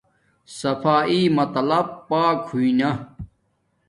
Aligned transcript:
صفایݵ 0.57 1.23
مطلب 1.37 1.85
پاک 2.09 2.37
ہوݵ 2.47 2.69
نا 2.79 2.89